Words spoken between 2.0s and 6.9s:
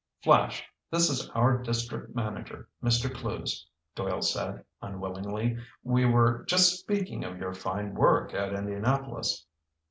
manager, Mr. Clewes," Doyle said unwillingly. "We were just